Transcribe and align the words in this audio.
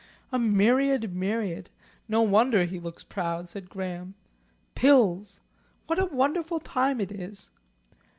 "A 0.31 0.39
myriad 0.39 1.13
myriad. 1.15 1.69
No 2.07 2.23
wonder 2.23 2.65
he 2.65 2.79
looks 2.79 3.03
proud," 3.03 3.47
said 3.49 3.69
Graham. 3.69 4.15
"Pills! 4.73 5.41
What 5.85 5.99
a 6.01 6.05
wonderful 6.07 6.59
time 6.59 6.99
it 6.99 7.11
is! 7.11 7.51